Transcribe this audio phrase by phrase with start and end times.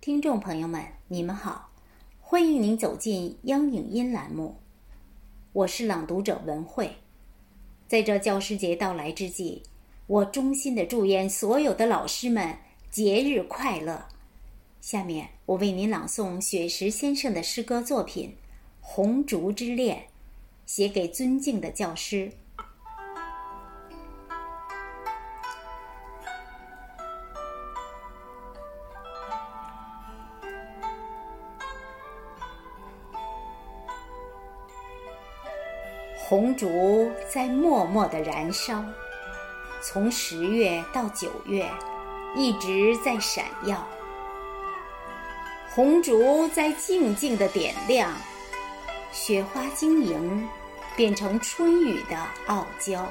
[0.00, 1.68] 听众朋友们，你们好，
[2.22, 4.56] 欢迎您走进央影音栏目，
[5.52, 6.90] 我是朗读者文慧。
[7.86, 9.62] 在这教师节到来之际，
[10.06, 12.56] 我衷心的祝愿所有的老师们
[12.90, 14.02] 节日快乐。
[14.80, 18.30] 下面我为您朗诵雪石先生的诗歌作品
[18.80, 19.98] 《红烛之恋》，
[20.64, 22.32] 写给尊敬的教师。
[36.30, 38.84] 红烛在默默的燃烧，
[39.82, 41.68] 从十月到九月，
[42.36, 43.84] 一直在闪耀。
[45.74, 48.12] 红烛在静静的点亮，
[49.10, 50.48] 雪花晶莹，
[50.94, 52.16] 变成春雨的
[52.46, 53.04] 傲娇。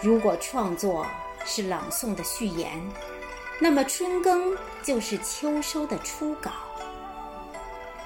[0.00, 1.06] 如果创作
[1.44, 2.82] 是朗诵的序言，
[3.60, 6.50] 那么春耕就是秋收的初稿。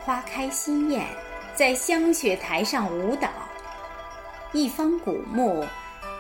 [0.05, 1.07] 花开心艳。
[1.57, 3.31] 在香雪台上舞蹈，
[4.53, 5.65] 一方古木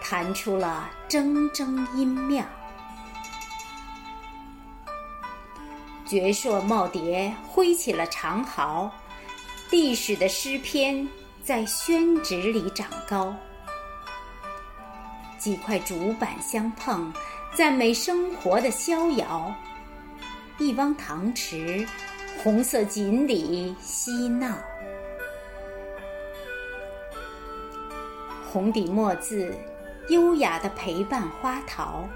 [0.02, 2.42] 弹出了铮铮音妙。
[6.06, 8.90] 绝硕耄耋挥起了长毫，
[9.70, 11.06] 历史的诗篇
[11.42, 13.34] 在宣纸里长高。
[15.36, 17.12] 几块竹板相碰，
[17.54, 19.54] 赞美生活的逍遥。
[20.56, 21.86] 一汪塘池，
[22.42, 24.56] 红色锦鲤嬉闹。
[28.56, 29.54] 红底墨字，
[30.08, 32.08] 优雅的陪伴花桃，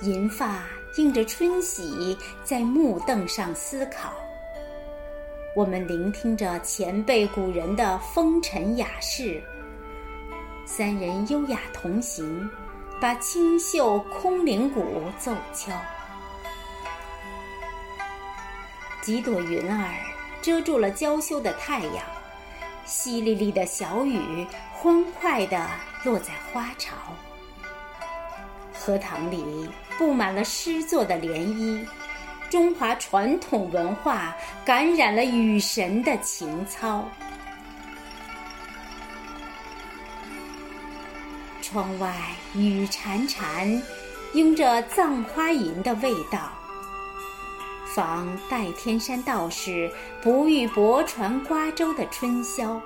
[0.00, 0.62] 银发
[0.96, 4.10] 映着春喜，在木凳上思考。
[5.54, 9.38] 我们聆听着前辈古人的风尘雅事，
[10.64, 12.48] 三人优雅同行，
[12.98, 14.82] 把清秀空灵鼓
[15.18, 15.70] 奏敲。
[19.02, 19.90] 几朵云儿
[20.40, 21.96] 遮住了娇羞的太阳，
[22.86, 24.46] 淅沥沥的小雨。
[24.82, 25.68] 欢快地
[26.02, 26.94] 落在花潮，
[28.72, 29.68] 荷塘里
[29.98, 31.86] 布满了诗作的涟漪，
[32.48, 37.06] 中华传统文化感染了雨神的情操。
[41.60, 42.14] 窗外
[42.54, 43.82] 雨潺潺，
[44.32, 46.50] 拥着葬花吟的味道，
[47.94, 49.92] 仿代天山道士
[50.22, 52.80] 不遇泊船瓜洲的春宵。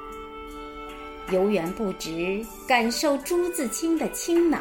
[1.31, 4.59] 游园不值，感受朱自清的清脑；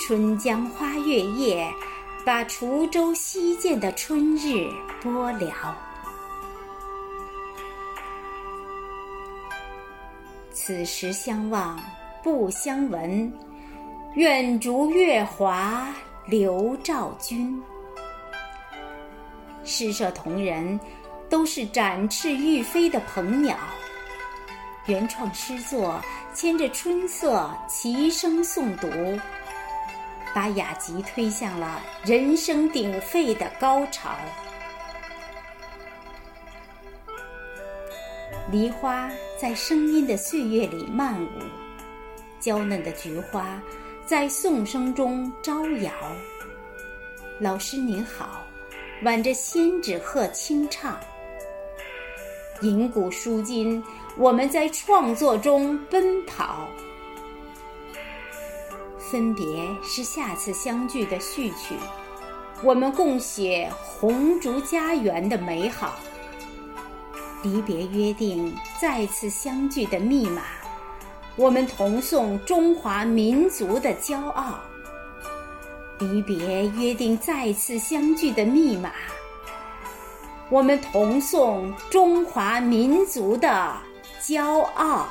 [0.00, 1.72] 春江花月夜，
[2.24, 4.68] 把滁州西涧的春日
[5.00, 5.76] 播了。
[10.52, 11.80] 此时相望
[12.22, 13.32] 不相闻，
[14.14, 15.88] 愿逐月华
[16.26, 17.62] 流照君。
[19.64, 20.78] 诗社同仁
[21.30, 23.56] 都是展翅欲飞的鹏鸟。
[24.86, 26.02] 原创诗作
[26.34, 28.88] 牵着春色齐声诵读，
[30.34, 34.16] 把雅集推向了人声鼎沸的高潮。
[38.50, 39.08] 梨花
[39.40, 41.28] 在声音的岁月里漫舞，
[42.40, 43.62] 娇嫩的菊花
[44.04, 45.92] 在颂声中招摇。
[47.38, 48.42] 老师您好，
[49.04, 50.98] 挽着仙纸鹤轻唱，
[52.60, 53.82] 银鼓书今。
[54.16, 56.68] 我们在创作中奔跑，
[58.98, 61.74] 分别是下次相聚的序曲。
[62.62, 65.96] 我们共写红烛家园的美好，
[67.42, 70.42] 离别约定再次相聚的密码。
[71.36, 74.60] 我们同颂中华民族的骄傲，
[75.98, 78.92] 离别约定再次相聚的密码。
[80.52, 83.72] 我们同颂中华民族的。
[84.22, 85.08] 骄傲。